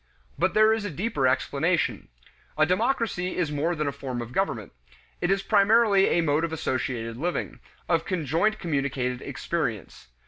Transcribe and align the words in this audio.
But 0.35 0.55
there 0.55 0.73
is 0.73 0.83
a 0.83 0.89
deeper 0.89 1.27
explanation. 1.27 2.07
A 2.57 2.65
democracy 2.65 3.37
is 3.37 3.51
more 3.51 3.75
than 3.75 3.85
a 3.85 3.91
form 3.91 4.19
of 4.19 4.31
government; 4.31 4.71
it 5.21 5.29
is 5.29 5.43
primarily 5.43 6.07
a 6.07 6.21
mode 6.21 6.43
of 6.43 6.51
associated 6.51 7.17
living, 7.17 7.59
of 7.87 8.03
conjoint 8.03 8.57
communicated 8.57 9.21
experience. 9.21 10.07